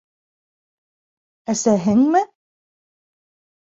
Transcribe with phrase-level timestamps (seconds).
[1.55, 2.27] Әсәһеңме?